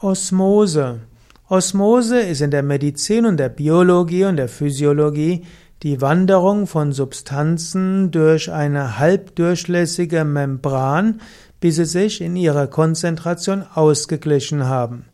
[0.00, 1.00] Osmose.
[1.48, 5.44] Osmose ist in der Medizin und der Biologie und der Physiologie
[5.82, 11.20] die Wanderung von Substanzen durch eine halbdurchlässige Membran,
[11.58, 15.06] bis sie sich in ihrer Konzentration ausgeglichen haben.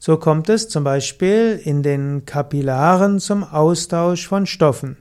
[0.00, 4.96] So kommt es zum Beispiel in den Kapillaren zum Austausch von Stoffen.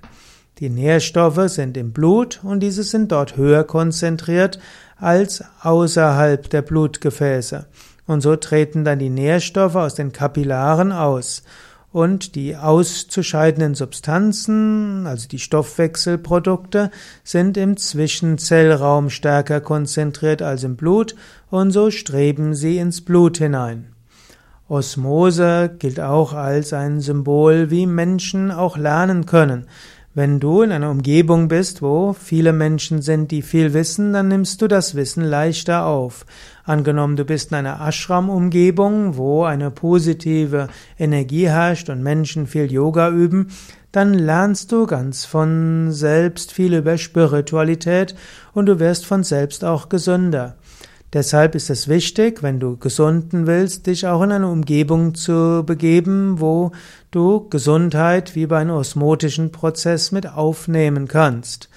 [0.59, 4.59] Die Nährstoffe sind im Blut und diese sind dort höher konzentriert
[4.97, 7.65] als außerhalb der Blutgefäße.
[8.05, 11.43] Und so treten dann die Nährstoffe aus den Kapillaren aus.
[11.91, 16.89] Und die auszuscheidenden Substanzen, also die Stoffwechselprodukte,
[17.23, 21.15] sind im Zwischenzellraum stärker konzentriert als im Blut
[21.51, 23.93] und so streben sie ins Blut hinein.
[24.67, 29.67] Osmose gilt auch als ein Symbol, wie Menschen auch lernen können.
[30.15, 34.61] Wenn du in einer Umgebung bist, wo viele Menschen sind, die viel wissen, dann nimmst
[34.61, 36.27] du das Wissen leichter auf.
[36.65, 40.67] Angenommen, du bist in einer Ashram-Umgebung, wo eine positive
[40.99, 43.47] Energie herrscht und Menschen viel Yoga üben,
[43.91, 48.13] dann lernst du ganz von selbst viel über Spiritualität
[48.53, 50.57] und du wirst von selbst auch gesünder.
[51.13, 56.39] Deshalb ist es wichtig, wenn du gesunden willst, dich auch in eine Umgebung zu begeben,
[56.39, 56.71] wo
[57.11, 61.69] du Gesundheit wie bei einem osmotischen Prozess mit aufnehmen kannst.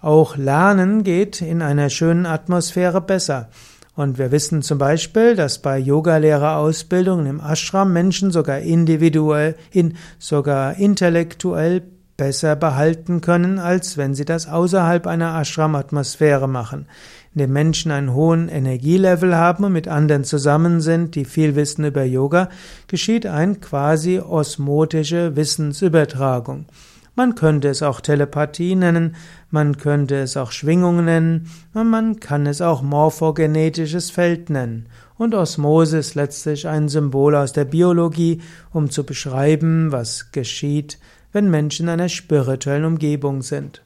[0.00, 3.50] Auch Lernen geht in einer schönen Atmosphäre besser.
[3.94, 10.76] Und wir wissen zum Beispiel, dass bei Yogalehrerausbildungen im Ashram Menschen sogar individuell, in, sogar
[10.76, 11.82] intellektuell
[12.18, 16.86] besser behalten können, als wenn sie das außerhalb einer Ashram-Atmosphäre machen.
[17.32, 22.02] Indem Menschen einen hohen Energielevel haben und mit anderen zusammen sind, die viel wissen über
[22.02, 22.48] Yoga,
[22.88, 26.66] geschieht ein quasi osmotische Wissensübertragung.
[27.14, 29.14] Man könnte es auch Telepathie nennen,
[29.50, 34.86] man könnte es auch Schwingung nennen, und man kann es auch morphogenetisches Feld nennen.
[35.18, 38.40] Und Osmose ist letztlich ein Symbol aus der Biologie,
[38.72, 40.98] um zu beschreiben, was geschieht,
[41.32, 43.82] wenn Menschen in einer spirituellen Umgebung sind.